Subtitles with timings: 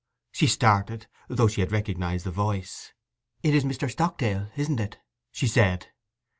[0.31, 2.91] She started, though she had recognized the voice.
[3.43, 3.87] 'It is Mr.
[3.87, 4.97] Stockdale, isn't it?'
[5.31, 5.91] she said.